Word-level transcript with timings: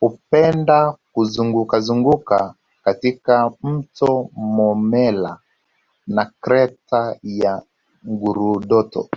Hupenda 0.00 0.90
kuzungukazunguka 1.12 2.54
katika 2.84 3.52
mto 3.62 4.28
Momella 4.36 5.38
na 6.06 6.32
Kreta 6.40 7.18
ya 7.22 7.62
Ngurudoto 8.08 9.08